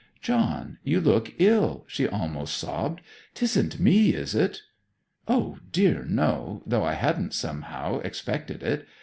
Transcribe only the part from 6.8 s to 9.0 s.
I hadn't, somehow, expected it.